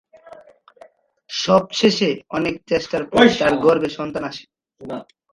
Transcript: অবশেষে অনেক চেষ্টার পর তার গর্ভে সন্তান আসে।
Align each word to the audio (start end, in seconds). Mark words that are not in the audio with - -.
অবশেষে 1.51 2.09
অনেক 2.29 2.55
চেষ্টার 2.69 3.01
পর 3.05 3.23
তার 3.39 3.53
গর্ভে 3.57 3.89
সন্তান 3.97 4.23
আসে। 4.23 4.43